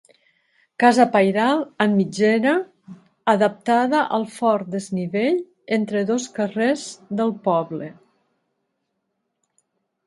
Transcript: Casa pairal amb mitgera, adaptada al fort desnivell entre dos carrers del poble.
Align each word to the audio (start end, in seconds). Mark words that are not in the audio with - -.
Casa 0.83 1.03
pairal 1.15 1.59
amb 1.85 1.97
mitgera, 2.01 2.53
adaptada 3.35 4.01
al 4.19 4.25
fort 4.39 4.73
desnivell 4.77 5.39
entre 5.79 6.03
dos 6.13 6.27
carrers 6.41 6.89
del 7.21 7.37
poble. 7.49 7.93